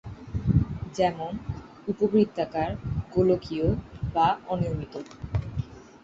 [0.95, 1.31] যেমন:
[1.87, 2.69] উপবৃত্তাকার,
[3.11, 3.67] গোলকীয়,
[4.13, 4.93] বা অনিয়মিত।